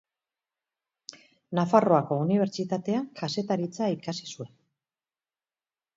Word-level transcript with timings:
Nafarroako 1.59 2.17
Unibertsitatean 2.23 3.07
Kazetaritza 3.23 3.93
ikasi 3.99 4.29
zuen. 4.37 4.51